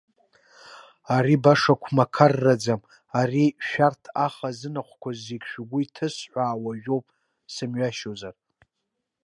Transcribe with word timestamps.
Ари 1.15 1.35
баша 1.43 1.73
қәмақарраӡам, 1.81 2.81
ари 3.19 3.45
шәарҭ 3.67 4.03
ахазынахәқәа 4.25 5.09
зегьы 5.23 5.47
шәгәы 5.51 5.79
иҭысҳәаауа 5.83 6.71
ажәоуп 6.73 7.05
сымҩашьозар. 7.53 8.35